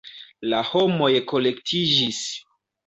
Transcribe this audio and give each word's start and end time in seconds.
La 0.53 0.61
homoj 0.71 1.11
kolektiĝis. 1.33 2.27